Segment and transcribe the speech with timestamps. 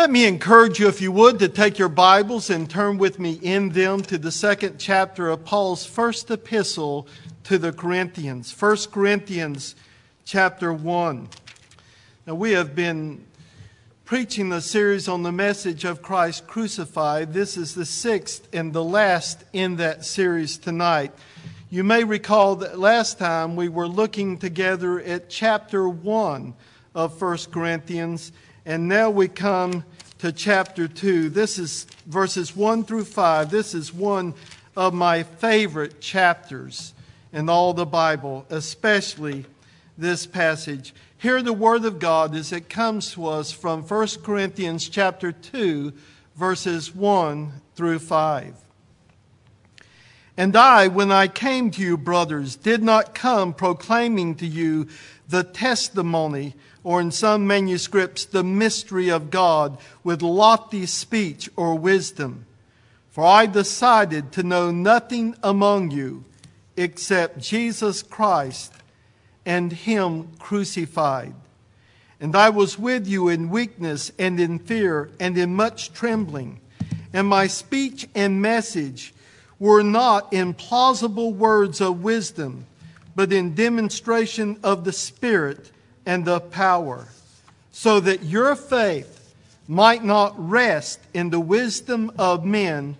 [0.00, 3.32] Let me encourage you, if you would, to take your Bibles and turn with me
[3.42, 7.06] in them to the second chapter of Paul's first epistle
[7.44, 8.50] to the Corinthians.
[8.58, 9.74] 1 Corinthians
[10.24, 11.28] chapter 1.
[12.26, 13.26] Now, we have been
[14.06, 17.34] preaching the series on the message of Christ crucified.
[17.34, 21.12] This is the sixth and the last in that series tonight.
[21.68, 26.54] You may recall that last time we were looking together at chapter 1
[26.94, 28.32] of 1 Corinthians
[28.64, 29.84] and now we come
[30.20, 31.30] to chapter 2.
[31.30, 33.50] This is verses 1 through 5.
[33.50, 34.34] This is one
[34.76, 36.92] of my favorite chapters
[37.32, 39.46] in all the Bible, especially
[39.96, 40.94] this passage.
[41.16, 45.90] Hear the word of God as it comes to us from 1 Corinthians chapter 2,
[46.36, 48.54] verses 1 through 5.
[50.36, 54.86] And I, when I came to you, brothers, did not come proclaiming to you
[55.30, 62.46] the testimony or in some manuscripts, the mystery of God with lofty speech or wisdom.
[63.10, 66.24] For I decided to know nothing among you
[66.76, 68.72] except Jesus Christ
[69.44, 71.34] and Him crucified.
[72.20, 76.60] And I was with you in weakness and in fear and in much trembling.
[77.12, 79.14] And my speech and message
[79.58, 82.66] were not in plausible words of wisdom,
[83.16, 85.70] but in demonstration of the Spirit
[86.06, 87.08] and the power,
[87.72, 89.34] so that your faith
[89.68, 92.96] might not rest in the wisdom of men,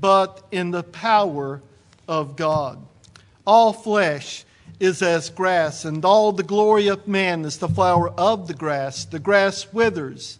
[0.00, 1.60] but in the power
[2.08, 2.78] of God.
[3.46, 4.44] All flesh
[4.80, 9.04] is as grass, and all the glory of man is the flower of the grass.
[9.04, 10.38] The grass withers,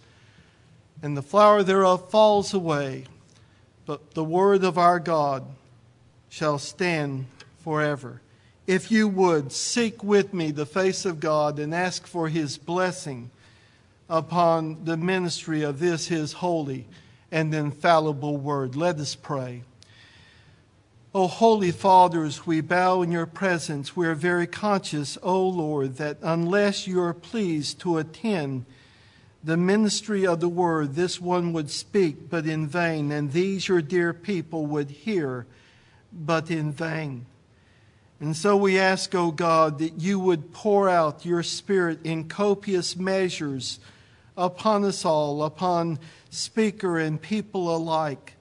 [1.02, 3.04] and the flower thereof falls away,
[3.86, 5.44] but the word of our God
[6.28, 7.26] shall stand
[7.58, 8.21] forever
[8.66, 13.30] if you would seek with me the face of God and ask for his blessing
[14.08, 16.86] upon the ministry of this his holy
[17.30, 18.76] and infallible word.
[18.76, 19.62] Let us pray.
[21.14, 26.16] O Holy Fathers, we bow in your presence, we are very conscious, O Lord, that
[26.22, 28.64] unless you are pleased to attend
[29.44, 33.82] the ministry of the word, this one would speak, but in vain, and these your
[33.82, 35.46] dear people would hear,
[36.12, 37.26] but in vain.
[38.22, 42.28] And so we ask, O oh God, that you would pour out your Spirit in
[42.28, 43.80] copious measures
[44.36, 45.98] upon us all, upon
[46.30, 48.34] speaker and people alike.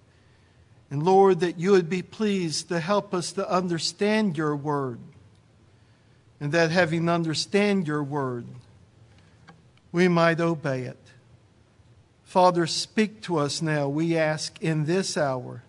[0.92, 5.00] And Lord, that you would be pleased to help us to understand your word.
[6.40, 8.46] And that having understand your word,
[9.92, 11.00] we might obey it.
[12.24, 15.64] Father, speak to us now, we ask in this hour,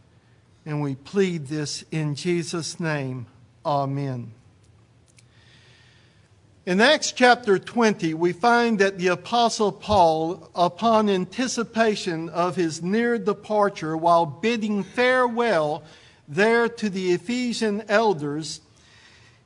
[0.66, 3.24] and we plead this in Jesus' name.
[3.64, 4.32] Amen.
[6.64, 13.18] In Acts chapter 20, we find that the Apostle Paul, upon anticipation of his near
[13.18, 15.82] departure, while bidding farewell
[16.28, 18.60] there to the Ephesian elders,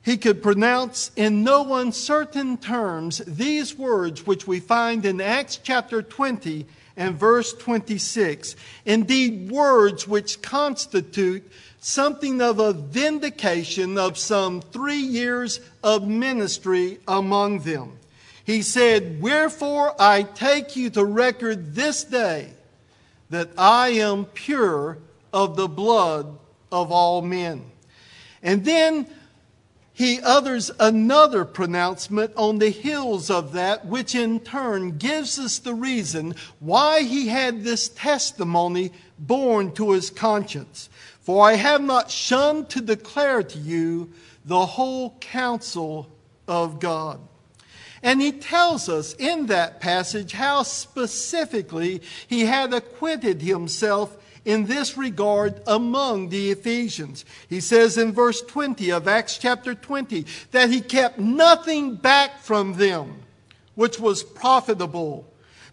[0.03, 6.01] he could pronounce in no uncertain terms these words which we find in Acts chapter
[6.01, 8.55] 20 and verse 26.
[8.85, 17.59] Indeed, words which constitute something of a vindication of some three years of ministry among
[17.59, 17.97] them.
[18.43, 22.51] He said, Wherefore I take you to record this day
[23.29, 24.97] that I am pure
[25.33, 26.37] of the blood
[26.71, 27.65] of all men.
[28.41, 29.07] And then
[29.93, 35.73] he utters another pronouncement on the heels of that, which in turn gives us the
[35.73, 40.89] reason why he had this testimony borne to his conscience.
[41.27, 44.13] For I have not shunned to declare to you
[44.45, 46.07] the whole counsel
[46.47, 47.19] of God.
[48.01, 54.15] And he tells us in that passage how specifically he had acquitted himself
[54.45, 57.25] in this regard among the Ephesians.
[57.49, 62.75] He says in verse 20 of Acts chapter 20 that he kept nothing back from
[62.75, 63.23] them
[63.75, 65.27] which was profitable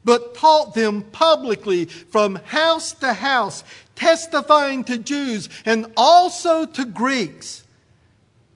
[0.05, 3.65] but taught them publicly from house to house,
[3.95, 7.65] testifying to Jews and also to Greeks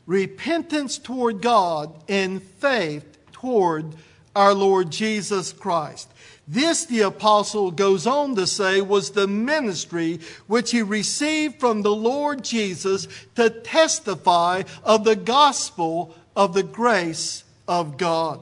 [0.06, 3.94] repentance toward God and faith toward
[4.34, 6.10] our Lord Jesus Christ.
[6.50, 11.94] This, the apostle goes on to say, was the ministry which he received from the
[11.94, 18.40] Lord Jesus to testify of the gospel of the grace of God.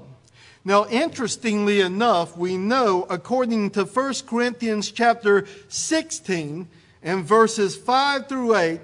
[0.65, 6.69] Now, interestingly enough, we know according to 1 Corinthians chapter 16
[7.03, 8.81] and verses 5 through 8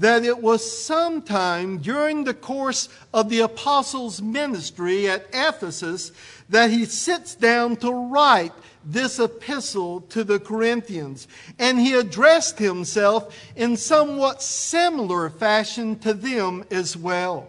[0.00, 6.10] that it was sometime during the course of the apostles' ministry at Ephesus
[6.48, 8.52] that he sits down to write
[8.84, 11.28] this epistle to the Corinthians.
[11.58, 17.48] And he addressed himself in somewhat similar fashion to them as well.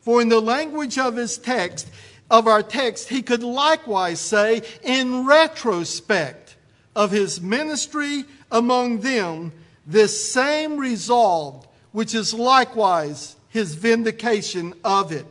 [0.00, 1.88] For in the language of his text,
[2.30, 6.56] of our text, he could likewise say, in retrospect
[6.96, 9.52] of his ministry among them,
[9.86, 15.26] this same resolved, which is likewise his vindication of it.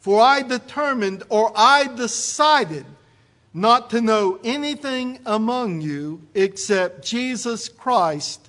[0.00, 2.86] For I determined or I decided
[3.52, 8.48] not to know anything among you except Jesus Christ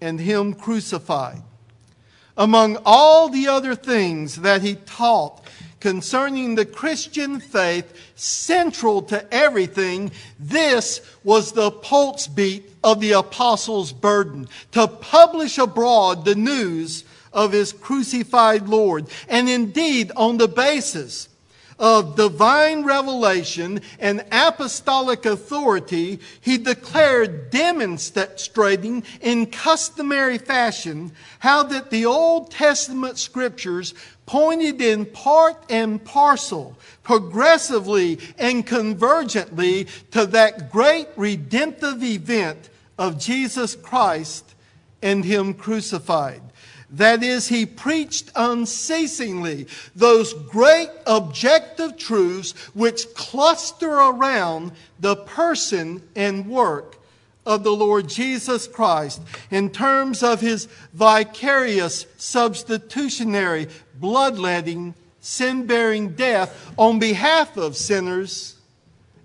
[0.00, 1.42] and Him crucified.
[2.36, 5.44] Among all the other things that He taught
[5.80, 13.92] concerning the Christian faith, central to everything, this was the pulse beat of the apostles'
[13.92, 19.06] burden to publish abroad the news of his crucified Lord.
[19.28, 21.28] And indeed, on the basis
[21.80, 32.04] of divine revelation and apostolic authority, he declared demonstrating in customary fashion how that the
[32.04, 33.94] Old Testament scriptures
[34.30, 43.74] pointed in part and parcel, progressively and convergently to that great redemptive event of Jesus
[43.74, 44.54] Christ
[45.02, 46.42] and Him crucified.
[46.90, 49.66] That is, he preached unceasingly
[49.96, 57.00] those great objective truths which cluster around the person and work
[57.46, 63.68] of the Lord Jesus Christ in terms of his vicarious, substitutionary,
[64.00, 68.56] bloodletting, sin bearing death on behalf of sinners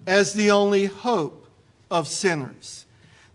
[0.05, 1.47] as the only hope
[1.89, 2.85] of sinners.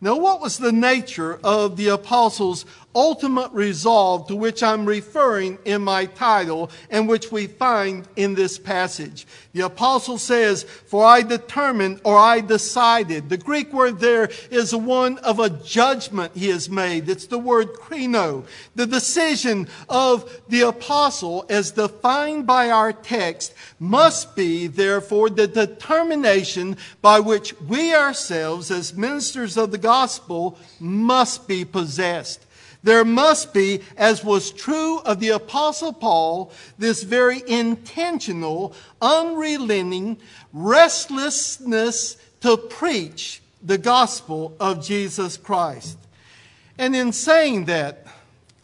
[0.00, 2.64] Now, what was the nature of the apostles'
[2.94, 8.58] ultimate resolve to which I'm referring in my title and which we find in this
[8.58, 9.26] passage.
[9.52, 13.28] The apostle says, For I determined or I decided.
[13.28, 17.08] The Greek word there is one of a judgment he has made.
[17.08, 18.44] It's the word krino.
[18.74, 26.76] The decision of the apostle, as defined by our text, must be, therefore, the determination
[27.02, 32.46] by which we ourselves, as ministers of the gospel, must be possessed.
[32.82, 40.18] There must be, as was true of the Apostle Paul, this very intentional, unrelenting
[40.52, 45.98] restlessness to preach the gospel of Jesus Christ.
[46.78, 48.06] And in saying that,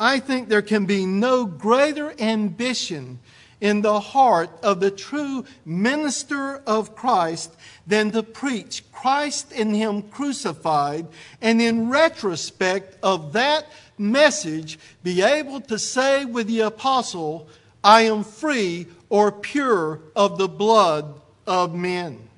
[0.01, 3.19] I think there can be no greater ambition
[3.61, 7.55] in the heart of the true minister of Christ
[7.87, 11.07] than to preach Christ in Him crucified,
[11.41, 13.67] and in retrospect of that
[13.99, 17.49] message, be able to say with the apostle,
[17.83, 22.29] I am free or pure of the blood of men.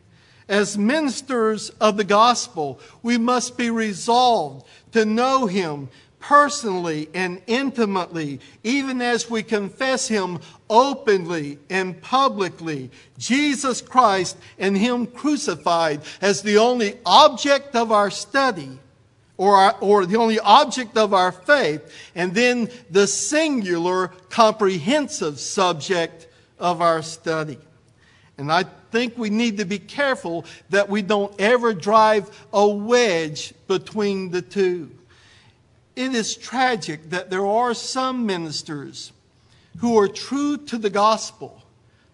[0.48, 5.88] As ministers of the gospel, we must be resolved to know Him
[6.20, 12.90] personally and intimately, even as we confess Him openly and publicly.
[13.18, 18.78] Jesus Christ and Him crucified as the only object of our study
[19.38, 26.26] or, our, or the only object of our faith, and then the singular comprehensive subject
[26.58, 27.58] of our study.
[28.36, 33.54] And I think we need to be careful that we don't ever drive a wedge
[33.66, 34.90] between the two.
[35.96, 39.12] It is tragic that there are some ministers
[39.78, 41.62] who are true to the gospel,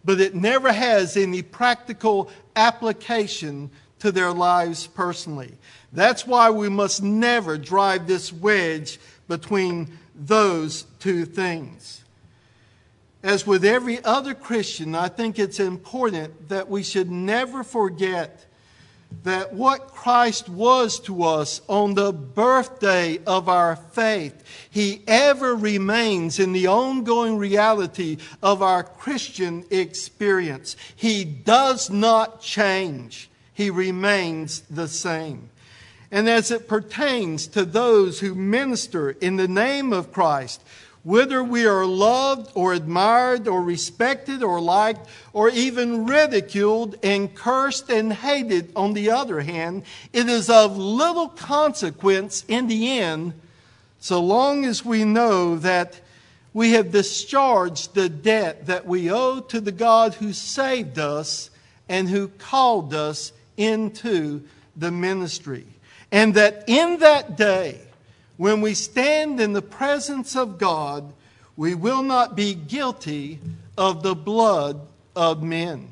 [0.04, 5.52] but it never has any practical application to their lives personally.
[5.94, 8.98] That's why we must never drive this wedge
[9.28, 12.02] between those two things.
[13.22, 18.44] As with every other Christian, I think it's important that we should never forget
[19.22, 26.40] that what Christ was to us on the birthday of our faith, He ever remains
[26.40, 30.76] in the ongoing reality of our Christian experience.
[30.96, 33.30] He does not change.
[33.54, 35.50] He remains the same.
[36.10, 40.62] And as it pertains to those who minister in the name of Christ,
[41.02, 47.90] whether we are loved or admired or respected or liked or even ridiculed and cursed
[47.90, 49.82] and hated on the other hand,
[50.12, 53.34] it is of little consequence in the end
[54.00, 56.00] so long as we know that
[56.54, 61.50] we have discharged the debt that we owe to the God who saved us
[61.88, 64.42] and who called us into
[64.76, 65.66] the ministry.
[66.14, 67.80] And that in that day,
[68.36, 71.12] when we stand in the presence of God,
[71.56, 73.40] we will not be guilty
[73.76, 74.80] of the blood
[75.16, 75.88] of men.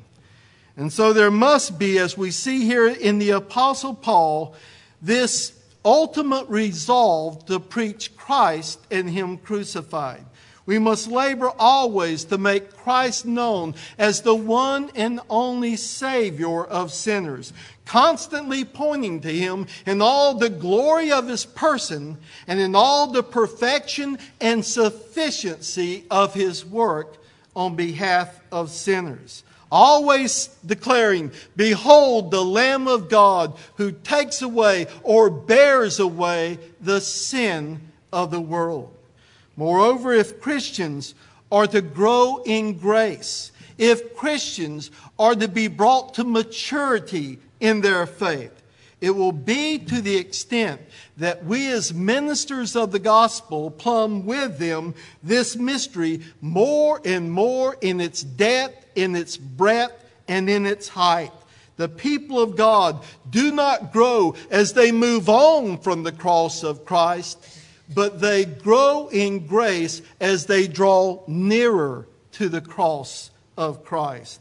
[0.77, 4.55] And so there must be, as we see here in the Apostle Paul,
[5.01, 10.23] this ultimate resolve to preach Christ and Him crucified.
[10.65, 16.93] We must labor always to make Christ known as the one and only Savior of
[16.93, 17.51] sinners,
[17.85, 22.17] constantly pointing to Him in all the glory of His person
[22.47, 27.17] and in all the perfection and sufficiency of His work
[27.55, 29.43] on behalf of sinners.
[29.69, 37.81] Always declaring, Behold the Lamb of God who takes away or bears away the sin
[38.13, 38.95] of the world.
[39.55, 41.13] Moreover, if Christians
[41.51, 48.05] are to grow in grace, if Christians are to be brought to maturity in their
[48.05, 48.51] faith,
[49.01, 50.81] it will be to the extent
[51.17, 57.75] that we, as ministers of the gospel, plumb with them this mystery more and more
[57.81, 61.33] in its depth, in its breadth, and in its height.
[61.75, 66.85] The people of God do not grow as they move on from the cross of
[66.85, 67.45] Christ
[67.93, 74.39] but they grow in grace as they draw nearer to the cross of Christ.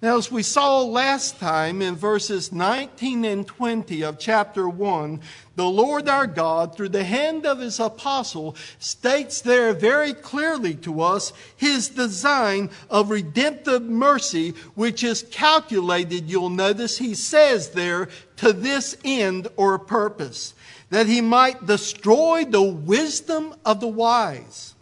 [0.00, 5.20] Now, as we saw last time in verses 19 and 20 of chapter 1,
[5.56, 11.00] the Lord our God, through the hand of his apostle, states there very clearly to
[11.00, 18.52] us his design of redemptive mercy, which is calculated, you'll notice he says there, to
[18.52, 20.54] this end or purpose
[20.90, 24.74] that he might destroy the wisdom of the wise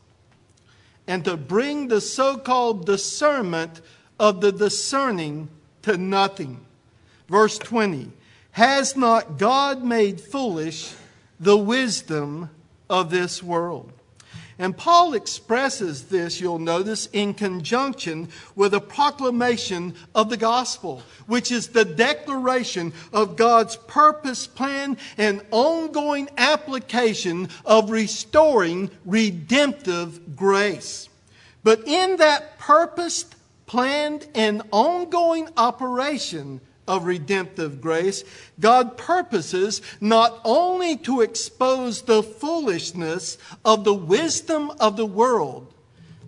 [1.07, 3.81] and to bring the so called discernment
[4.19, 5.49] of the discerning
[5.83, 6.61] to nothing.
[7.29, 8.11] Verse 20
[8.53, 10.95] Has not God made foolish
[11.39, 12.51] the wisdom
[12.89, 13.93] of this world?
[14.59, 21.53] And Paul expresses this, you'll notice, in conjunction with a proclamation of the gospel, which
[21.53, 31.11] is the declaration of God's purpose, plan, and ongoing application of restoring redemptive grace.
[31.63, 33.35] But in that purposed,
[33.67, 38.25] planned, and ongoing operation, of redemptive grace,
[38.61, 45.73] God purposes not only to expose the foolishness of the wisdom of the world,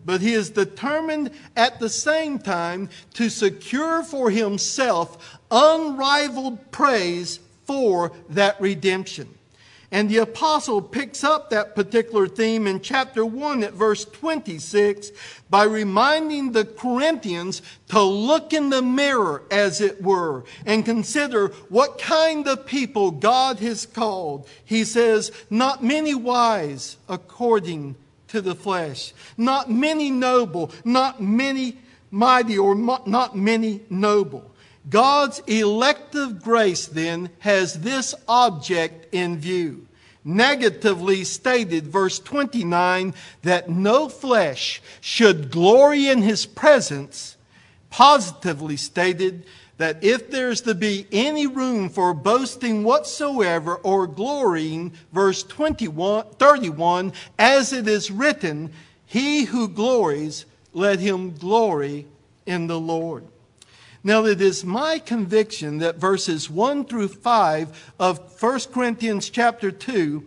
[0.05, 8.13] but he is determined at the same time to secure for himself unrivaled praise for
[8.31, 9.38] that redemption.
[9.91, 15.13] And the apostle picks up that particular theme in chapter 1 at verse 26
[15.49, 21.99] by reminding the Corinthians to look in the mirror, as it were, and consider what
[21.99, 24.47] kind of people God has called.
[24.63, 27.97] He says, not many wise according
[28.29, 31.79] to the flesh, not many noble, not many
[32.11, 34.51] mighty, or not many noble.
[34.89, 39.87] God's elective grace then has this object in view.
[40.25, 47.37] Negatively stated, verse 29, that no flesh should glory in his presence.
[47.91, 49.45] Positively stated
[49.79, 57.13] that if there's to be any room for boasting whatsoever or glorying, verse 21, 31,
[57.39, 58.71] as it is written,
[59.07, 62.07] he who glories, let him glory
[62.45, 63.25] in the Lord.
[64.09, 70.25] Now, it is my conviction that verses 1 through 5 of 1 Corinthians chapter 2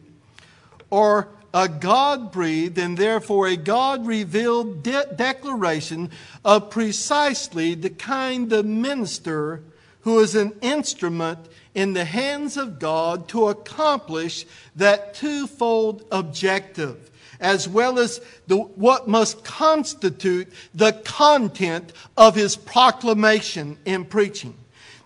[0.91, 6.11] are a God breathed and therefore a God revealed de- declaration
[6.45, 9.63] of precisely the kind of minister
[10.01, 11.39] who is an instrument
[11.73, 14.45] in the hands of God to accomplish
[14.75, 17.09] that twofold objective
[17.41, 24.55] as well as the, what must constitute the content of his proclamation and preaching.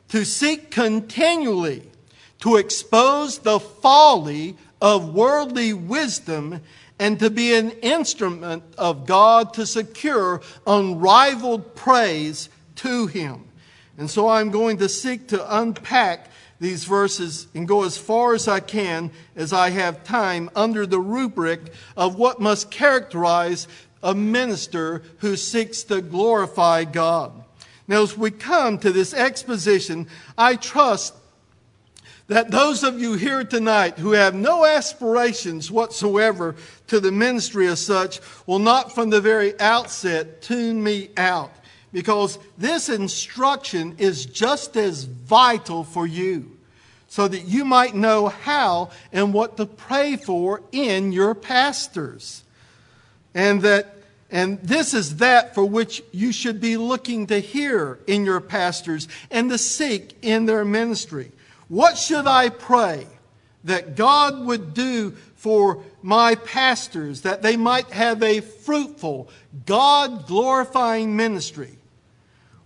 [0.10, 1.90] To seek continually
[2.42, 6.62] to expose the folly of worldly wisdom
[7.00, 13.46] and to be an instrument of God to secure unrivaled praise to him.
[13.98, 18.48] And so I'm going to seek to unpack these verses and go as far as
[18.48, 21.60] I can as I have time under the rubric
[21.98, 23.68] of what must characterize
[24.02, 27.32] a minister who seeks to glorify God.
[27.88, 30.08] Now, as we come to this exposition,
[30.38, 31.14] I trust
[32.28, 36.56] that those of you here tonight who have no aspirations whatsoever
[36.88, 41.54] to the ministry as such will not from the very outset tune me out
[41.96, 46.52] because this instruction is just as vital for you.
[47.08, 52.44] so that you might know how and what to pray for in your pastors.
[53.34, 53.96] And that
[54.30, 59.08] and this is that for which you should be looking to hear in your pastors
[59.32, 61.32] and to seek in their ministry.
[61.70, 63.08] What should I pray
[63.64, 69.30] that God would do for my pastors that they might have a fruitful,
[69.66, 71.78] God glorifying ministry?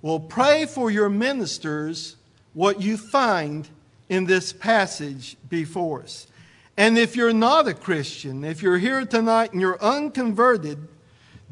[0.01, 2.15] Well, pray for your ministers
[2.53, 3.67] what you find
[4.07, 6.27] in this passage before us.
[6.77, 10.87] And if you're not a Christian, if you're here tonight and you're unconverted,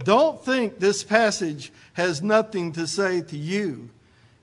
[0.04, 3.90] don't think this passage has nothing to say to you.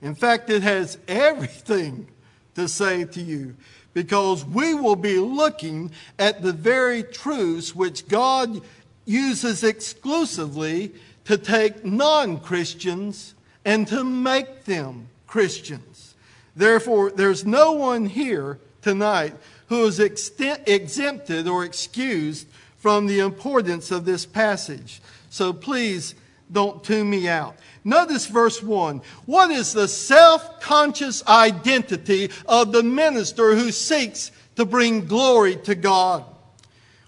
[0.02, 2.08] In fact, it has everything
[2.54, 3.56] to say to you
[3.94, 8.60] because we will be looking at the very truths which God
[9.06, 10.92] uses exclusively
[11.24, 13.33] to take non Christians
[13.64, 16.14] and to make them Christians.
[16.56, 19.34] Therefore, there's no one here tonight
[19.68, 25.00] who is exempted or excused from the importance of this passage.
[25.30, 26.14] So please
[26.52, 27.56] don't tune me out.
[27.82, 29.00] Notice verse 1.
[29.26, 35.74] What is the self conscious identity of the minister who seeks to bring glory to
[35.74, 36.24] God?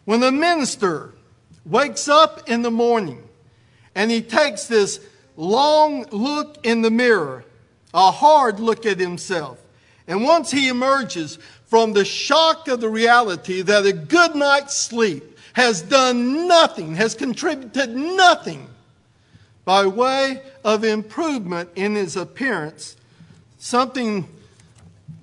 [0.05, 1.15] When the minister
[1.65, 3.23] wakes up in the morning
[3.95, 5.01] and he takes this
[5.37, 7.45] long look in the mirror,
[7.95, 9.61] a hard look at himself,
[10.07, 15.39] and once he emerges from the shock of the reality that a good night's sleep
[15.55, 18.69] has done nothing, has contributed nothing
[19.65, 22.97] by way of improvement in his appearance,
[23.59, 24.29] something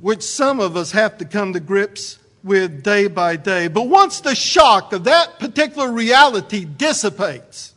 [0.01, 3.67] which some of us have to come to grips with day by day.
[3.70, 7.73] But once the shock of that particular reality dissipates,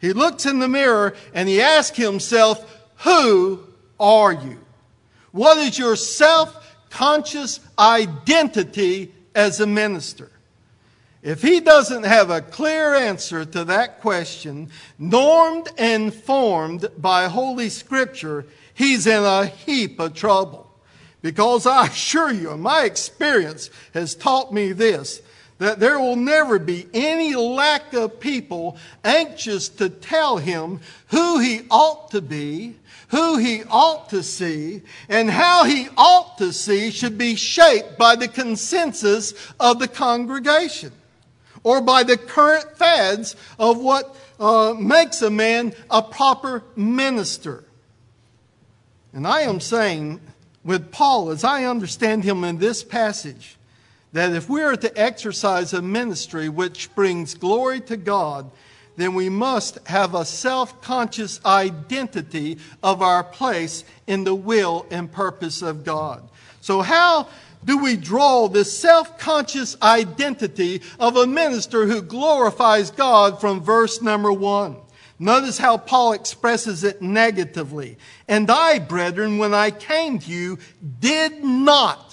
[0.00, 3.64] he looks in the mirror and he asks himself, Who
[3.98, 4.58] are you?
[5.32, 10.30] What is your self conscious identity as a minister?
[11.22, 17.68] If he doesn't have a clear answer to that question, normed and formed by Holy
[17.70, 20.66] Scripture, he's in a heap of trouble.
[21.20, 25.20] Because I assure you, my experience has taught me this
[25.58, 31.62] that there will never be any lack of people anxious to tell him who he
[31.70, 32.76] ought to be,
[33.08, 38.14] who he ought to see, and how he ought to see should be shaped by
[38.14, 40.92] the consensus of the congregation
[41.64, 47.64] or by the current fads of what uh, makes a man a proper minister.
[49.12, 50.20] And I am saying
[50.62, 53.57] with Paul, as I understand him in this passage,
[54.12, 58.50] that if we are to exercise a ministry which brings glory to God,
[58.96, 65.12] then we must have a self conscious identity of our place in the will and
[65.12, 66.28] purpose of God.
[66.60, 67.28] So, how
[67.64, 74.00] do we draw this self conscious identity of a minister who glorifies God from verse
[74.00, 74.76] number one.
[75.18, 77.98] Notice how Paul expresses it negatively.
[78.28, 80.58] And I, brethren, when I came to you,
[81.00, 82.07] did not.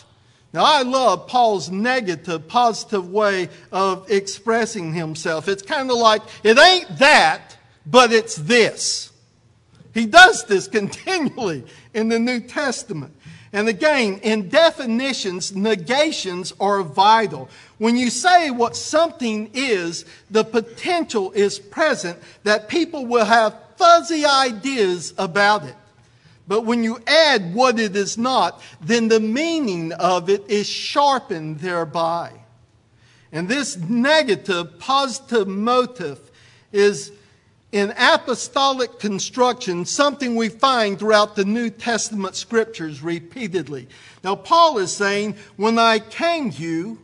[0.55, 5.49] Now, I love Paul's negative, positive way of expressing himself.
[5.49, 9.11] It's kind of like, it ain't that, but it's this.
[9.93, 13.13] He does this continually in the New Testament.
[13.51, 17.49] And again, in definitions, negations are vital.
[17.77, 24.23] When you say what something is, the potential is present that people will have fuzzy
[24.25, 25.75] ideas about it.
[26.47, 31.59] But when you add what it is not, then the meaning of it is sharpened
[31.59, 32.31] thereby.
[33.31, 36.31] And this negative, positive motive
[36.71, 37.11] is
[37.71, 43.87] in apostolic construction something we find throughout the New Testament scriptures repeatedly.
[44.23, 46.99] Now, Paul is saying, When I came to you,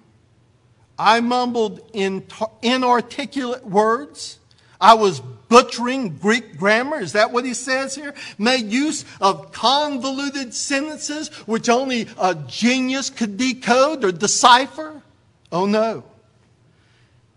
[0.97, 4.39] I mumbled inarticulate words.
[4.80, 5.21] I was
[5.52, 7.02] butchering Greek grammar.
[7.02, 8.14] Is that what he says here?
[8.38, 15.02] Made use of convoluted sentences which only a genius could decode or decipher?
[15.52, 16.06] Oh no.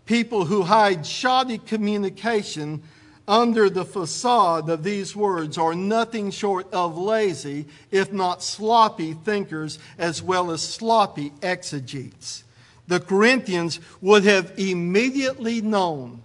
[0.05, 2.81] People who hide shoddy communication
[3.27, 9.77] under the facade of these words are nothing short of lazy, if not sloppy thinkers,
[9.97, 12.45] as well as sloppy exegetes.
[12.87, 16.21] The Corinthians would have immediately known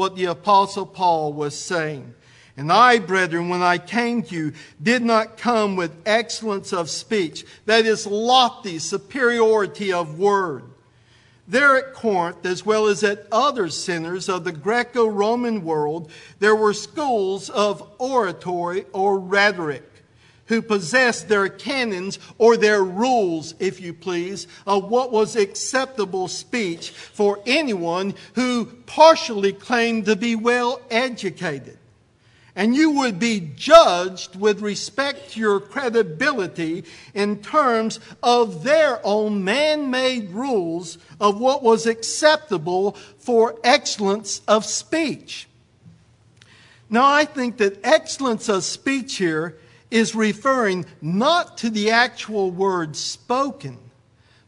[0.00, 2.14] what the Apostle Paul was saying.
[2.56, 7.44] And I, brethren, when I came to you, did not come with excellence of speech,
[7.66, 10.64] that is, lofty superiority of word
[11.50, 16.54] there at Corinth, as well as at other centers of the Greco Roman world, there
[16.54, 19.89] were schools of oratory or rhetoric
[20.50, 26.90] who possessed their canons or their rules, if you please, of what was acceptable speech
[26.90, 31.78] for anyone who partially claimed to be well educated.
[32.56, 36.82] And you would be judged with respect to your credibility
[37.14, 44.64] in terms of their own man made rules of what was acceptable for excellence of
[44.64, 45.46] speech.
[46.88, 49.59] Now, I think that excellence of speech here
[49.90, 53.78] is referring not to the actual words spoken,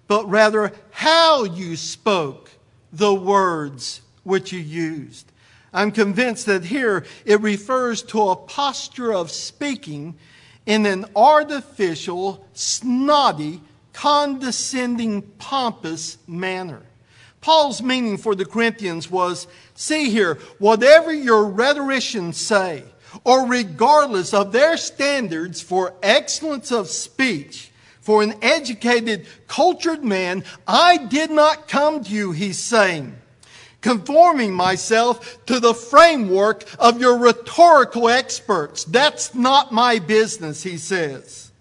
[0.07, 2.51] but rather how you spoke
[2.93, 5.31] the words which you used.
[5.73, 10.15] I'm convinced that here it refers to a posture of speaking
[10.67, 13.61] in an artificial, snotty,
[13.93, 16.83] condescending, pompous manner.
[17.41, 22.85] Paul's meaning for the Corinthians was see here, whatever your rhetoricians say,
[23.25, 27.71] or regardless of their standards for excellence of speech,
[28.01, 33.17] for an educated, cultured man, I did not come to you, he's saying,
[33.81, 38.85] conforming myself to the framework of your rhetorical experts.
[38.85, 41.53] That's not my business, he says.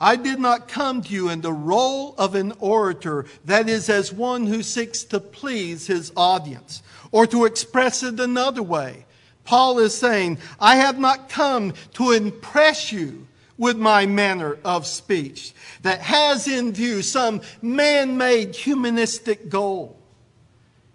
[0.00, 4.12] I did not come to you in the role of an orator, that is, as
[4.12, 9.04] one who seeks to please his audience, or to express it another way.
[9.44, 13.26] Paul is saying, I have not come to impress you
[13.56, 19.98] with my manner of speech that has in view some man made humanistic goal.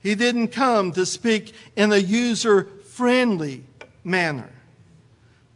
[0.01, 3.63] He didn't come to speak in a user friendly
[4.03, 4.49] manner.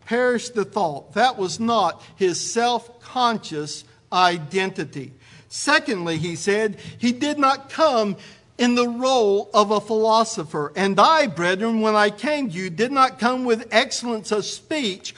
[0.06, 1.14] Perish the thought.
[1.14, 5.14] That was not his self conscious identity.
[5.50, 8.18] Secondly, he said, he did not come
[8.60, 10.72] in the role of a philosopher.
[10.76, 15.16] And I, brethren, when I came to you, did not come with excellence of speech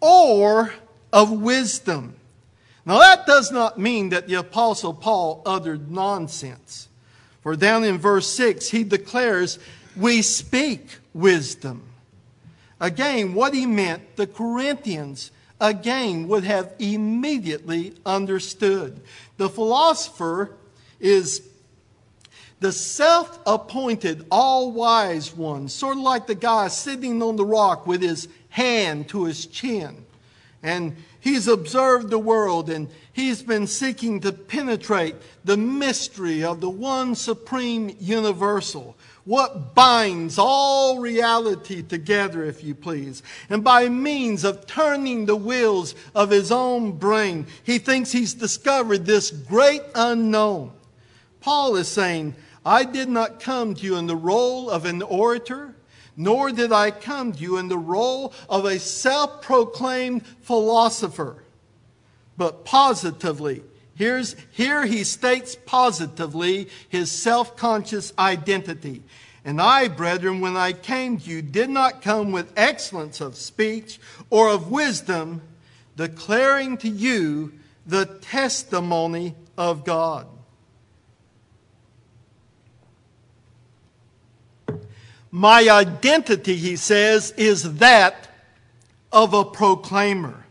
[0.00, 0.72] or
[1.12, 2.14] of wisdom.
[2.86, 6.88] Now, that does not mean that the Apostle Paul uttered nonsense.
[7.42, 9.58] For down in verse 6, he declares,
[9.94, 11.82] We speak wisdom.
[12.80, 19.00] Again, what he meant, the Corinthians again would have immediately understood.
[19.36, 20.54] The philosopher
[21.00, 21.47] is
[22.60, 27.86] the self appointed, all wise one, sort of like the guy sitting on the rock
[27.86, 30.04] with his hand to his chin.
[30.62, 36.70] And he's observed the world and he's been seeking to penetrate the mystery of the
[36.70, 38.96] one supreme universal.
[39.24, 43.22] What binds all reality together, if you please.
[43.50, 49.04] And by means of turning the wheels of his own brain, he thinks he's discovered
[49.04, 50.72] this great unknown.
[51.40, 55.74] Paul is saying, I did not come to you in the role of an orator,
[56.16, 61.44] nor did I come to you in the role of a self proclaimed philosopher,
[62.36, 63.62] but positively.
[63.94, 69.02] Here's, here he states positively his self conscious identity.
[69.44, 73.98] And I, brethren, when I came to you, did not come with excellence of speech
[74.30, 75.42] or of wisdom,
[75.96, 77.52] declaring to you
[77.86, 80.26] the testimony of God.
[85.30, 88.28] My identity, he says, is that
[89.12, 90.44] of a proclaimer.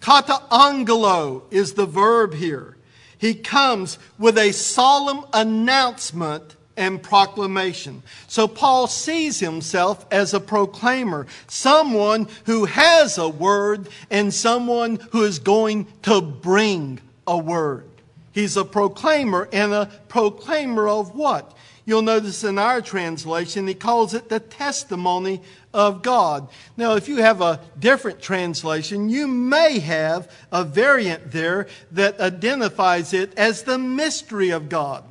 [0.00, 2.76] Kata angelo is the verb here.
[3.18, 8.02] He comes with a solemn announcement and proclamation.
[8.26, 15.22] So Paul sees himself as a proclaimer, someone who has a word and someone who
[15.22, 17.88] is going to bring a word.
[18.32, 21.56] He's a proclaimer and a proclaimer of what?
[21.86, 25.42] You'll notice in our translation, he calls it the testimony
[25.74, 26.48] of God.
[26.78, 33.12] Now, if you have a different translation, you may have a variant there that identifies
[33.12, 35.04] it as the mystery of God.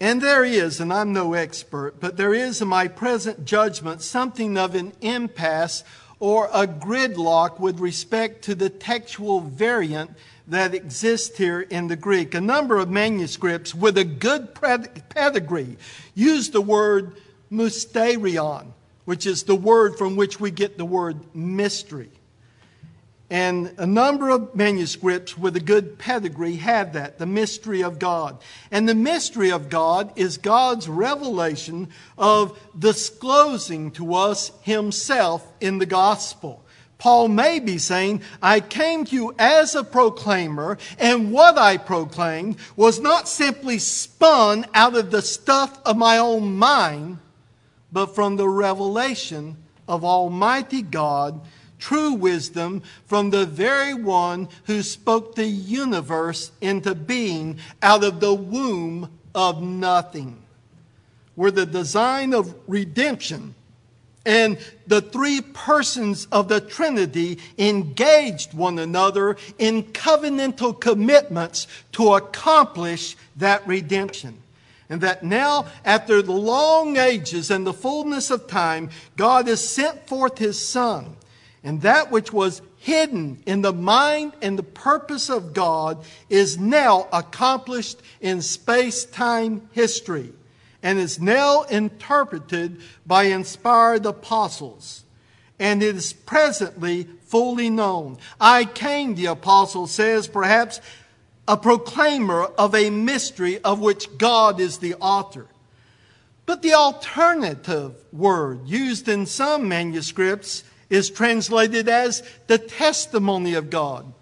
[0.00, 4.56] And there is, and I'm no expert, but there is in my present judgment something
[4.56, 5.84] of an impasse
[6.18, 10.10] or a gridlock with respect to the textual variant
[10.48, 12.34] that exist here in the Greek.
[12.34, 15.76] A number of manuscripts with a good pedigree
[16.14, 17.16] use the word
[17.50, 18.72] mysterion,
[19.04, 22.10] which is the word from which we get the word mystery.
[23.32, 28.36] And a number of manuscripts with a good pedigree have that, the mystery of God.
[28.70, 35.86] And the mystery of God is God's revelation of disclosing to us Himself in the
[35.86, 36.61] gospel.
[37.02, 42.58] Paul may be saying, I came to you as a proclaimer, and what I proclaimed
[42.76, 47.18] was not simply spun out of the stuff of my own mind,
[47.90, 49.56] but from the revelation
[49.88, 51.40] of Almighty God
[51.80, 58.32] true wisdom from the very one who spoke the universe into being out of the
[58.32, 60.40] womb of nothing.
[61.34, 63.56] Where the design of redemption
[64.24, 73.16] and the three persons of the Trinity engaged one another in covenantal commitments to accomplish
[73.36, 74.38] that redemption.
[74.88, 80.06] And that now, after the long ages and the fullness of time, God has sent
[80.06, 81.16] forth His Son.
[81.64, 87.08] And that which was hidden in the mind and the purpose of God is now
[87.12, 90.32] accomplished in space time history
[90.82, 95.04] and is now interpreted by inspired apostles.
[95.58, 98.18] And it is presently fully known.
[98.40, 100.80] I came, the apostle says, perhaps
[101.46, 105.46] a proclaimer of a mystery of which God is the author.
[106.46, 114.12] But the alternative word used in some manuscripts is translated as the testimony of God.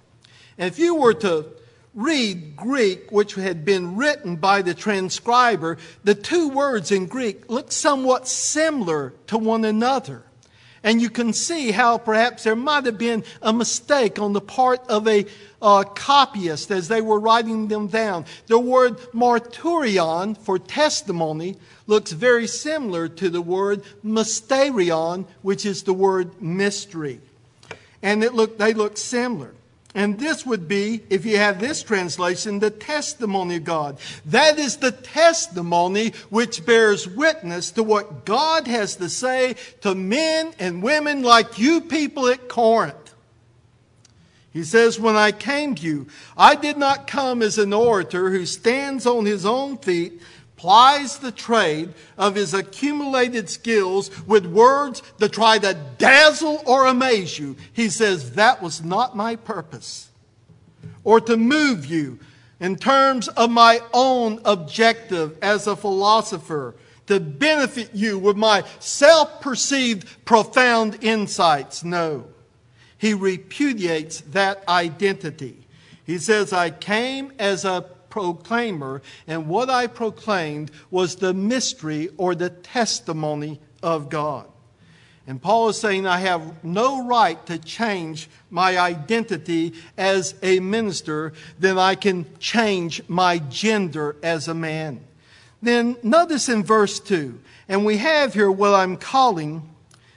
[0.59, 1.47] If you were to
[1.95, 7.73] read Greek, which had been written by the transcriber, the two words in Greek look
[7.73, 10.23] somewhat similar to one another.
[10.83, 14.81] And you can see how perhaps there might have been a mistake on the part
[14.89, 15.27] of a
[15.61, 18.25] uh, copyist as they were writing them down.
[18.47, 25.93] The word marturion for testimony looks very similar to the word mysterion, which is the
[25.93, 27.21] word mystery.
[28.03, 29.53] And it they look similar.
[29.95, 33.99] And this would be, if you have this translation, the testimony of God.
[34.27, 40.53] That is the testimony which bears witness to what God has to say to men
[40.61, 43.15] and women like you people at Corinth.
[44.53, 48.47] He says, When I came to you, I did not come as an orator who
[48.47, 50.21] stands on his own feet,
[50.61, 57.39] plies the trade of his accumulated skills with words that try to dazzle or amaze
[57.39, 57.57] you.
[57.73, 60.11] He says, That was not my purpose.
[61.03, 62.19] Or to move you
[62.61, 66.75] in terms of my own objective as a philosopher,
[67.07, 71.85] to benefit you with my self perceived profound insights.
[71.85, 72.27] No.
[72.99, 75.57] He repudiates that identity.
[76.05, 82.35] He says, I came as a proclaimer, and what I proclaimed was the mystery or
[82.35, 84.47] the testimony of God.
[85.27, 91.33] And Paul is saying, I have no right to change my identity as a minister,
[91.59, 95.01] then I can change my gender as a man.
[95.63, 99.69] Then notice in verse 2, and we have here what I'm calling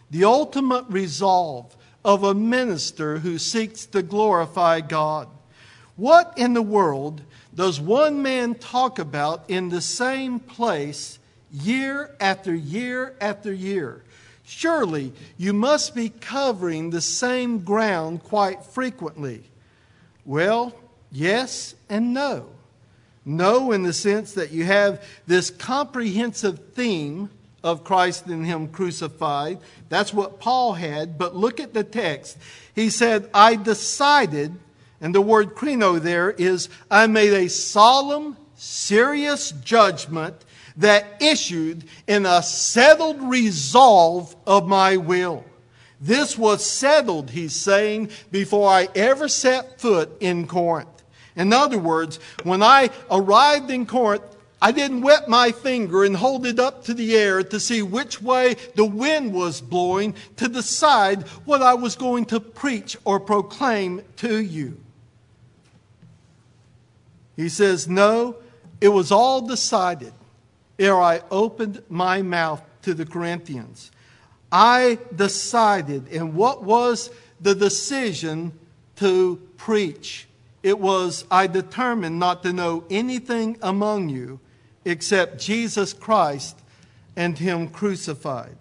[0.09, 1.75] the ultimate resolve
[2.05, 5.27] of a minister who seeks to glorify God.
[5.95, 7.21] What in the world
[7.55, 11.19] does one man talk about in the same place
[11.51, 14.03] year after year after year?
[14.43, 19.43] Surely you must be covering the same ground quite frequently.
[20.25, 20.75] Well,
[21.11, 22.47] yes and no.
[23.25, 27.29] No, in the sense that you have this comprehensive theme
[27.63, 29.59] of Christ and Him crucified.
[29.87, 31.17] That's what Paul had.
[31.17, 32.37] But look at the text.
[32.75, 34.53] He said, I decided
[35.03, 40.45] and the word krino there is, I made a solemn, serious judgment
[40.77, 45.43] that issued in a settled resolve of my will.
[45.99, 51.03] This was settled, he's saying, before I ever set foot in Corinth.
[51.35, 54.23] In other words, when I arrived in Corinth,
[54.61, 58.21] I didn't wet my finger and hold it up to the air to see which
[58.21, 64.01] way the wind was blowing to decide what I was going to preach or proclaim
[64.17, 64.77] to you.
[67.35, 68.37] He says, No,
[68.81, 70.13] it was all decided
[70.79, 73.91] ere I opened my mouth to the Corinthians.
[74.51, 78.51] I decided, and what was the decision
[78.97, 80.27] to preach?
[80.61, 84.39] It was, I determined not to know anything among you
[84.85, 86.57] except Jesus Christ
[87.15, 88.57] and Him crucified.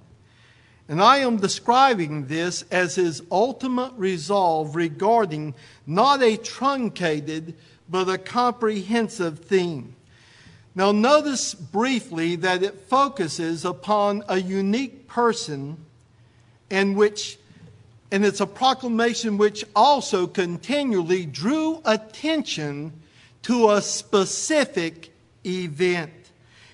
[0.89, 5.55] And I am describing this as his ultimate resolve regarding
[5.87, 7.55] not a truncated,
[7.93, 9.95] but a comprehensive theme.
[10.75, 15.77] Now, notice briefly that it focuses upon a unique person
[16.71, 17.39] and which
[18.11, 22.93] and it's a proclamation which also continually drew attention
[23.43, 25.11] to a specific
[25.47, 26.13] event.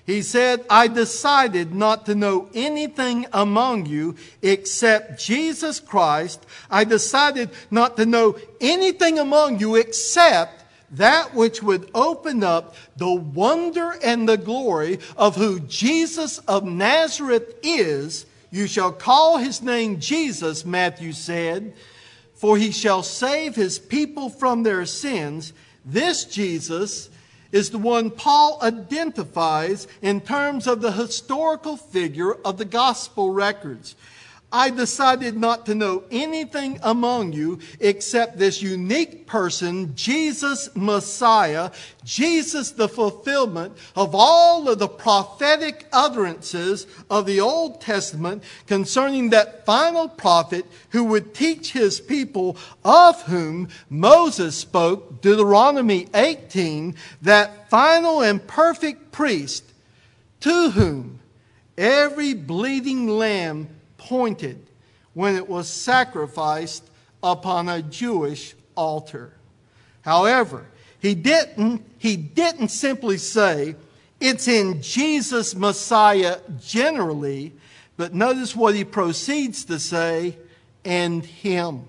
[0.05, 6.45] He said, I decided not to know anything among you except Jesus Christ.
[6.69, 10.58] I decided not to know anything among you except
[10.91, 17.55] that which would open up the wonder and the glory of who Jesus of Nazareth
[17.61, 18.25] is.
[18.51, 21.73] You shall call his name Jesus, Matthew said,
[22.33, 25.53] for he shall save his people from their sins.
[25.85, 27.09] This Jesus
[27.51, 33.95] is the one Paul identifies in terms of the historical figure of the gospel records.
[34.51, 41.69] I decided not to know anything among you except this unique person, Jesus Messiah,
[42.03, 49.67] Jesus the fulfillment of all of the prophetic utterances of the Old Testament concerning that
[49.67, 58.23] final prophet who would teach his people, of whom Moses spoke, Deuteronomy 18, that final
[58.23, 59.63] and perfect priest
[60.39, 61.19] to whom
[61.77, 64.65] every bleeding lamb pointed
[65.13, 66.89] when it was sacrificed
[67.21, 69.33] upon a Jewish altar.
[70.01, 70.65] However,
[70.99, 73.75] he didn't, he didn't simply say,
[74.19, 77.53] it's in Jesus Messiah generally,
[77.95, 80.37] but notice what he proceeds to say,
[80.83, 81.87] and him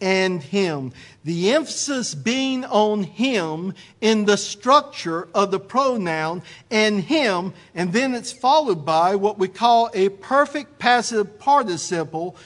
[0.00, 0.92] and him.
[1.24, 8.14] The emphasis being on him in the structure of the pronoun and him, and then
[8.14, 12.36] it's followed by what we call a perfect passive participle,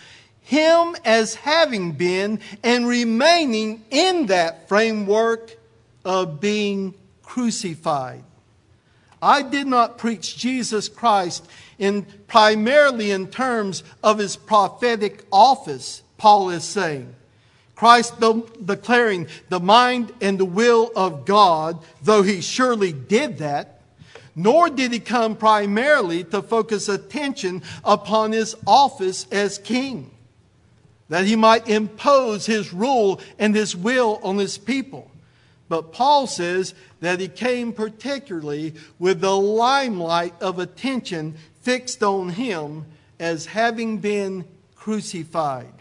[0.43, 5.57] him as having been and remaining in that framework
[6.05, 8.23] of being crucified.
[9.21, 11.47] I did not preach Jesus Christ
[11.79, 17.15] in primarily in terms of his prophetic office, Paul is saying.
[17.79, 18.15] Christ
[18.65, 23.83] declaring the mind and the will of God, though he surely did that,
[24.35, 30.11] nor did he come primarily to focus attention upon his office as king,
[31.09, 35.09] that he might impose his rule and his will on his people.
[35.69, 42.87] But Paul says that he came particularly with the limelight of attention fixed on him
[43.21, 45.78] as having been crucified.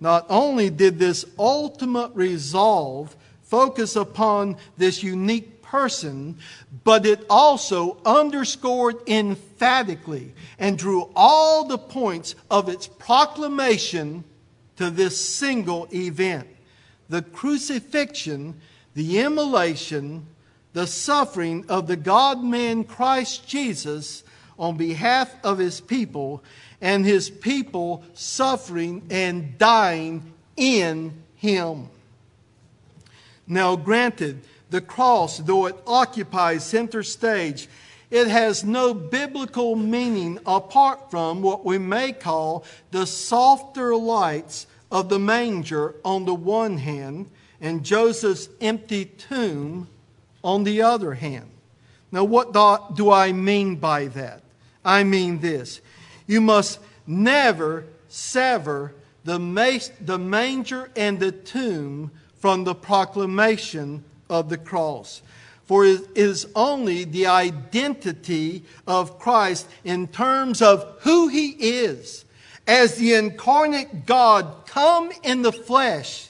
[0.00, 6.36] Not only did this ultimate resolve focus upon this unique person,
[6.84, 14.24] but it also underscored emphatically and drew all the points of its proclamation
[14.76, 16.48] to this single event.
[17.08, 18.60] The crucifixion,
[18.94, 20.26] the immolation,
[20.72, 24.24] the suffering of the God man Christ Jesus
[24.58, 26.42] on behalf of his people
[26.84, 31.88] and his people suffering and dying in him.
[33.46, 37.68] Now, granted, the cross, though it occupies center stage,
[38.10, 45.08] it has no biblical meaning apart from what we may call the softer lights of
[45.08, 47.30] the manger on the one hand
[47.62, 49.88] and Joseph's empty tomb
[50.42, 51.48] on the other hand.
[52.12, 52.52] Now, what
[52.94, 54.42] do I mean by that?
[54.84, 55.80] I mean this
[56.26, 65.22] you must never sever the, manger and the tomb from the proclamation of the cross.
[65.66, 72.24] For it is only the identity of Christ in terms of who he is
[72.66, 76.28] as the incarnate God come in the flesh,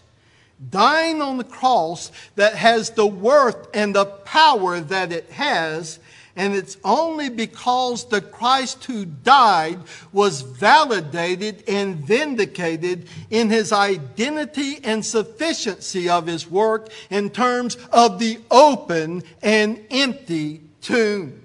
[0.70, 5.98] dying on the cross, that has the worth and the power that it has
[6.37, 9.79] and it's only because the Christ who died
[10.12, 18.18] was validated and vindicated in his identity and sufficiency of his work in terms of
[18.18, 21.44] the open and empty tomb,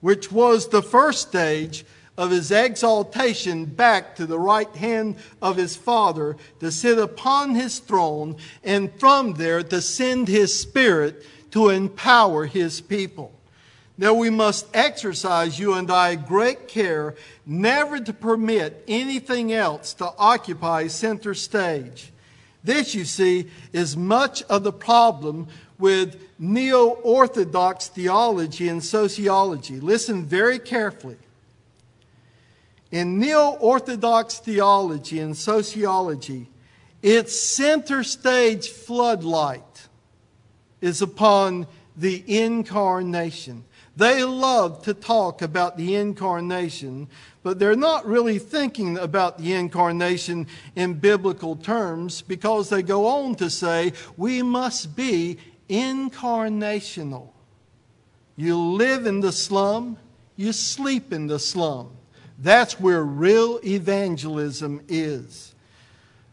[0.00, 1.84] which was the first stage
[2.16, 7.78] of his exaltation back to the right hand of his Father to sit upon his
[7.78, 13.37] throne and from there to send his Spirit to empower his people.
[14.00, 20.12] Now we must exercise, you and I, great care never to permit anything else to
[20.16, 22.12] occupy center stage.
[22.62, 25.48] This, you see, is much of the problem
[25.80, 29.80] with neo orthodox theology and sociology.
[29.80, 31.16] Listen very carefully.
[32.92, 36.48] In neo orthodox theology and sociology,
[37.02, 39.88] its center stage floodlight
[40.80, 43.64] is upon the incarnation.
[43.98, 47.08] They love to talk about the incarnation,
[47.42, 53.34] but they're not really thinking about the incarnation in biblical terms because they go on
[53.34, 55.38] to say we must be
[55.68, 57.30] incarnational.
[58.36, 59.98] You live in the slum,
[60.36, 61.90] you sleep in the slum.
[62.38, 65.56] That's where real evangelism is.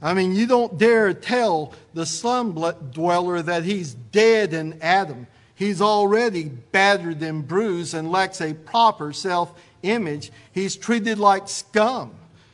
[0.04, 2.54] I mean, you don't dare tell the slum
[2.92, 5.26] dweller that he's dead in Adam.
[5.56, 10.32] He's already battered and bruised and lacks a proper self image.
[10.52, 12.12] He's treated like scum.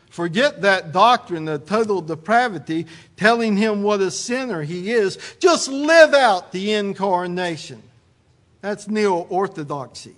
[0.09, 2.85] Forget that doctrine of total depravity,
[3.15, 5.17] telling him what a sinner he is.
[5.39, 7.81] Just live out the incarnation.
[8.59, 10.15] That's neo orthodoxy.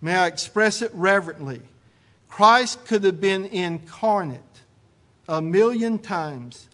[0.00, 1.62] May I express it reverently?
[2.28, 4.40] Christ could have been incarnate
[5.26, 6.68] a million times,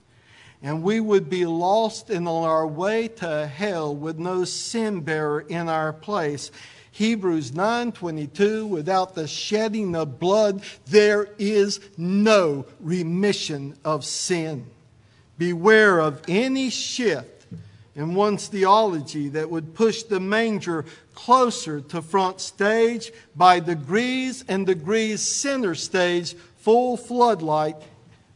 [0.63, 5.41] and we would be lost and on our way to hell with no sin bearer
[5.41, 6.51] in our place.
[6.93, 14.67] Hebrews 9:22 without the shedding of blood there is no remission of sin.
[15.39, 17.47] Beware of any shift
[17.95, 20.85] in one's theology that would push the manger
[21.15, 27.77] closer to front stage by degrees and degrees center stage full floodlight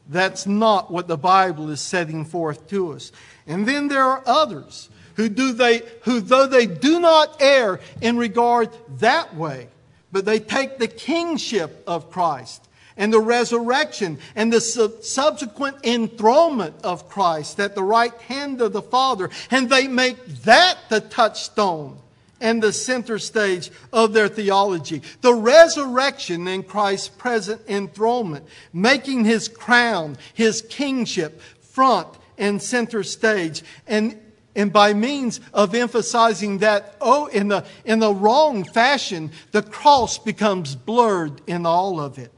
[0.08, 3.12] that's not what the Bible is setting forth to us.
[3.46, 8.16] And then there are others who do they who though they do not err in
[8.16, 9.68] regard that way,
[10.12, 17.08] but they take the kingship of Christ and the resurrection and the subsequent enthronement of
[17.08, 21.98] Christ at the right hand of the Father, and they make that the touchstone
[22.44, 25.00] and the center stage of their theology.
[25.22, 33.62] The resurrection and Christ's present enthronement, making his crown, his kingship, front and center stage.
[33.86, 34.20] And,
[34.54, 40.18] and by means of emphasizing that, oh, in the, in the wrong fashion, the cross
[40.18, 42.30] becomes blurred in all of it.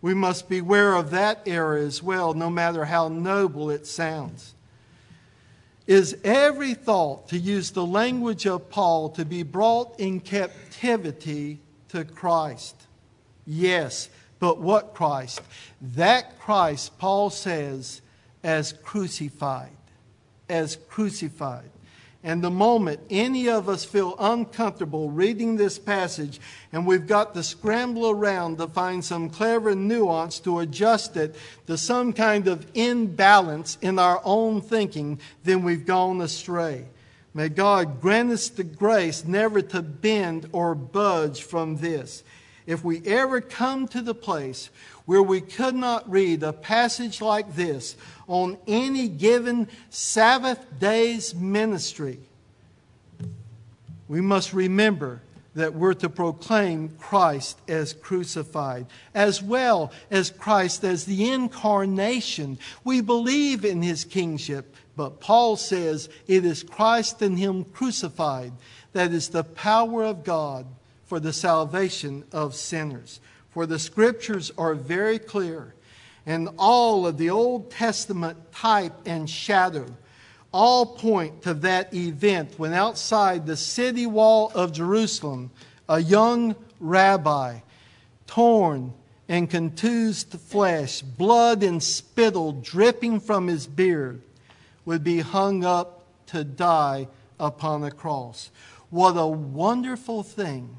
[0.00, 4.54] We must beware of that error as well, no matter how noble it sounds
[5.86, 12.04] is every thought, to use the language of Paul, to be brought in captivity to
[12.04, 12.76] Christ.
[13.46, 14.08] Yes,
[14.38, 15.40] but what Christ?
[15.80, 18.00] That Christ, Paul says,
[18.42, 19.70] as crucified.
[20.48, 21.70] As crucified.
[22.24, 26.40] And the moment any of us feel uncomfortable reading this passage
[26.72, 31.34] and we've got to scramble around to find some clever nuance to adjust it
[31.66, 36.86] to some kind of imbalance in our own thinking, then we've gone astray.
[37.34, 42.22] May God grant us the grace never to bend or budge from this.
[42.66, 44.70] If we ever come to the place
[45.06, 47.96] where we could not read a passage like this
[48.32, 52.18] on any given Sabbath day's ministry,
[54.08, 55.20] we must remember
[55.54, 62.58] that we're to proclaim Christ as crucified, as well as Christ as the incarnation.
[62.84, 68.52] We believe in his kingship, but Paul says it is Christ and him crucified
[68.94, 70.64] that is the power of God
[71.04, 73.20] for the salvation of sinners.
[73.50, 75.74] For the scriptures are very clear,
[76.26, 79.86] and all of the Old Testament type and shadow
[80.52, 85.50] all point to that event when outside the city wall of Jerusalem,
[85.88, 87.60] a young rabbi,
[88.26, 88.92] torn
[89.28, 94.20] and contused flesh, blood and spittle dripping from his beard,
[94.84, 97.08] would be hung up to die
[97.40, 98.50] upon a cross.
[98.90, 100.76] What a wonderful thing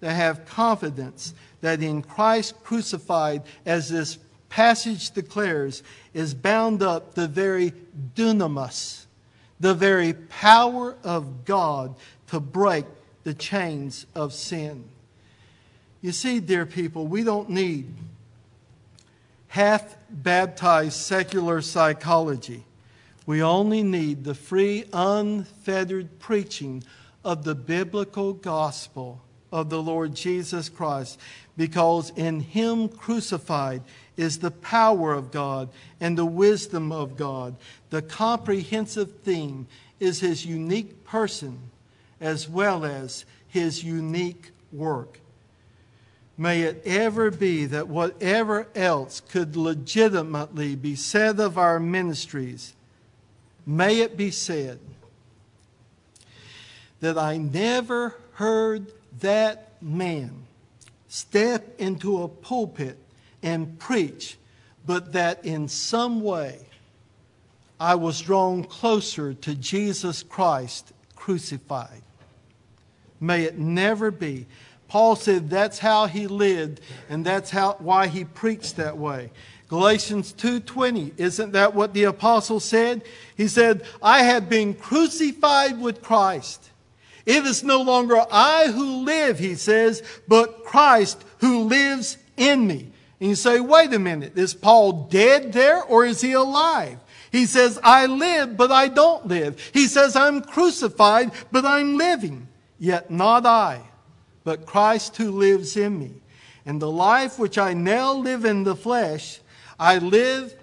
[0.00, 4.18] to have confidence that in Christ crucified, as this
[4.48, 5.82] passage declares,
[6.14, 7.72] is bound up the very
[8.14, 9.06] dunamis,
[9.60, 11.94] the very power of God
[12.28, 12.84] to break
[13.24, 14.84] the chains of sin.
[16.00, 17.92] You see, dear people, we don't need
[19.48, 22.64] half baptized secular psychology.
[23.26, 26.84] We only need the free, unfettered preaching
[27.24, 29.20] of the biblical gospel
[29.50, 31.18] of the Lord Jesus Christ,
[31.56, 33.82] because in Him crucified
[34.18, 37.54] is the power of God and the wisdom of God.
[37.90, 39.66] The comprehensive theme
[40.00, 41.70] is His unique person
[42.20, 45.20] as well as His unique work.
[46.36, 52.74] May it ever be that whatever else could legitimately be said of our ministries,
[53.66, 54.78] may it be said
[57.00, 60.46] that I never heard that man
[61.08, 62.98] step into a pulpit
[63.42, 64.36] and preach,
[64.86, 66.58] but that in some way
[67.80, 72.02] I was drawn closer to Jesus Christ crucified.
[73.20, 74.46] May it never be.
[74.88, 79.30] Paul said that's how he lived and that's how why he preached that way.
[79.68, 83.02] Galatians 2:20 isn't that what the apostle said?
[83.36, 86.70] He said, "I have been crucified with Christ.
[87.26, 92.90] It is no longer I who live, he says, but Christ who lives in me.
[93.20, 96.98] And you say, wait a minute, is Paul dead there or is he alive?
[97.30, 99.60] He says, I live, but I don't live.
[99.74, 102.48] He says, I'm crucified, but I'm living.
[102.78, 103.82] Yet not I,
[104.44, 106.12] but Christ who lives in me.
[106.64, 109.40] And the life which I now live in the flesh,
[109.78, 110.54] I live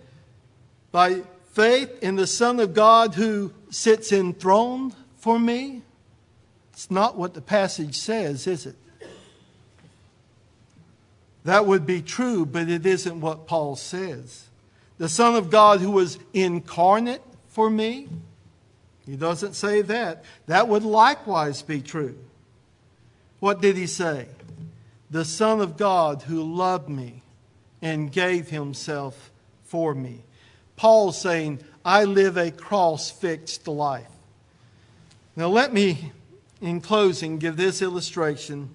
[0.92, 5.82] by faith in the Son of God who sits enthroned for me.
[6.74, 8.76] It's not what the passage says, is it?
[11.46, 14.48] That would be true, but it isn't what Paul says.
[14.98, 18.10] The Son of God who was incarnate for me.
[19.06, 20.26] He doesn't say that.
[20.48, 22.18] That would likewise be true.
[23.40, 24.28] What did he say?
[25.12, 27.22] The Son of God who loved me
[27.80, 29.30] and gave himself
[29.66, 30.24] for me.
[30.76, 34.10] Paul saying, I live a cross fixed life.
[35.36, 36.12] Now, let me,
[36.60, 38.70] in closing, give this illustration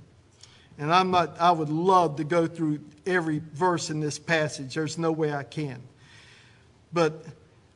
[0.81, 4.75] and I'm not, I would love to go through every verse in this passage.
[4.75, 5.79] There's no way I can.
[6.91, 7.23] But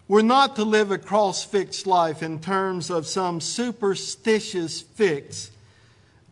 [0.09, 5.51] we're not to live a cross fixed life in terms of some superstitious fix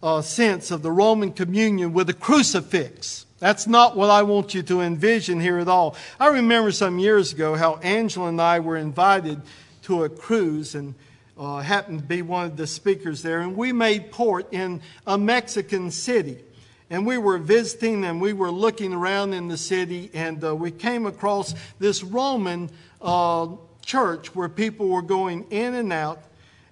[0.02, 3.26] uh, sense of the Roman communion with a crucifix.
[3.38, 5.94] That's not what I want you to envision here at all.
[6.18, 9.42] I remember some years ago how Angela and I were invited
[9.82, 10.94] to a cruise and
[11.36, 15.18] uh, happened to be one of the speakers there, and we made port in a
[15.18, 16.38] Mexican city
[16.92, 20.70] and we were visiting and we were looking around in the city and uh, we
[20.70, 22.68] came across this Roman
[23.00, 23.48] uh,
[23.82, 26.22] church where people were going in and out.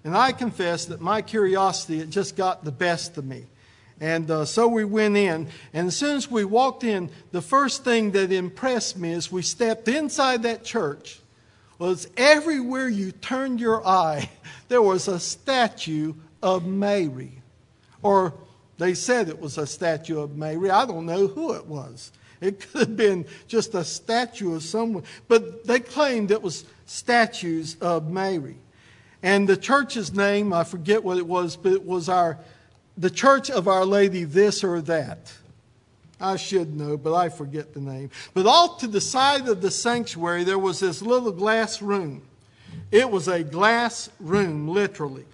[0.05, 3.47] And I confess that my curiosity it just got the best of me.
[3.99, 5.49] And uh, so we went in.
[5.73, 9.41] And as soon as we walked in, the first thing that impressed me as we
[9.41, 11.19] stepped inside that church
[11.79, 14.29] was everywhere you turned your eye,
[14.69, 16.13] there was a statue
[16.43, 17.41] of Mary
[18.03, 18.35] or
[18.81, 20.71] they said it was a statue of Mary.
[20.71, 22.13] I don't know who it was.
[22.41, 27.77] It could have been just a statue of someone, but they claimed it was statues
[27.83, 28.57] of Mary.
[29.23, 32.39] And the church's name, I forget what it was, but it was our
[32.97, 35.33] the Church of Our Lady this or that.
[36.19, 38.11] I should know, but I forget the name.
[38.35, 42.23] But off to the side of the sanctuary, there was this little glass room.
[42.91, 45.25] It was a glass room, literally.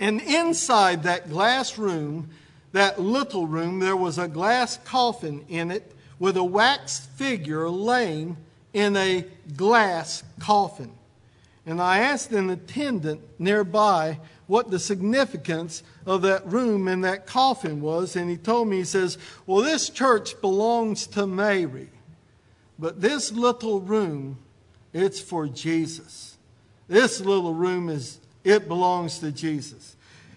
[0.00, 2.30] And inside that glass room,
[2.72, 8.38] that little room, there was a glass coffin in it with a wax figure laying
[8.72, 9.26] in a
[9.56, 10.92] glass coffin.
[11.66, 17.82] And I asked an attendant nearby what the significance of that room and that coffin
[17.82, 21.90] was, and he told me, he says, Well, this church belongs to Mary,
[22.78, 24.38] but this little room,
[24.92, 26.38] it's for Jesus.
[26.88, 29.96] This little room is it belongs to Jesus.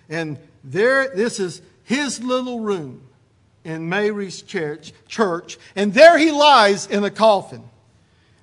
[0.10, 3.02] And there, this is his little room
[3.64, 7.64] in Mary's church, church, and there he lies in a coffin.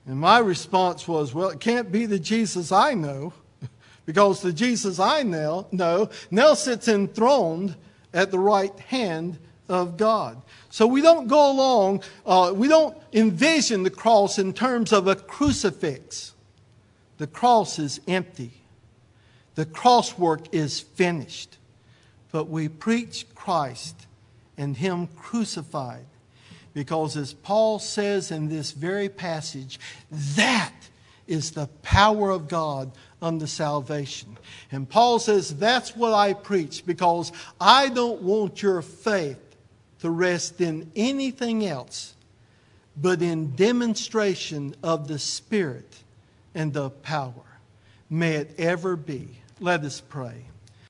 [0.07, 3.33] And my response was, well, it can't be the Jesus I know,
[4.07, 7.77] because the Jesus I know, know now sits enthroned
[8.13, 9.39] at the right hand
[9.69, 10.41] of God.
[10.71, 15.17] So we don't go along, uh, we don't envision the cross in terms of a
[15.17, 16.35] crucifix.
[17.19, 18.60] The cross is empty.
[19.55, 21.57] The cross work is finished.
[22.33, 24.07] But we preach Christ
[24.57, 26.07] and Him crucified.
[26.73, 29.81] Because as Paul says in this very passage,
[30.37, 30.73] that
[31.27, 34.37] is the power of God unto salvation.
[34.71, 39.39] And Paul says, That's what I preach because I don't want your faith
[40.01, 42.15] to rest in anything else
[42.97, 46.03] but in demonstration of the Spirit
[46.55, 47.33] and the power.
[48.09, 49.40] May it ever be.
[49.63, 50.50] Let us pray.